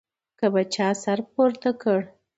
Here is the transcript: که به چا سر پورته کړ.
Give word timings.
که 0.39 0.47
به 0.53 0.61
چا 0.73 0.89
سر 1.03 1.19
پورته 1.31 1.71
کړ. 1.81 1.99